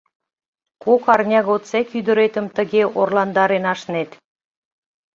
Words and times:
Кок 0.83 1.03
арня 1.13 1.41
годсек 1.47 1.87
ӱдыретым 1.97 2.45
тыге 2.55 2.83
орландарен 2.99 3.65
ашнет? 3.73 4.09